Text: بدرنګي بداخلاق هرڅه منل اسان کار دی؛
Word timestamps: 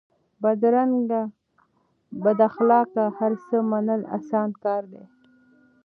بدرنګي 0.41 1.23
بداخلاق 2.23 2.93
هرڅه 3.17 3.57
منل 3.71 4.01
اسان 4.17 4.49
کار 4.63 4.83
دی؛ 4.91 5.03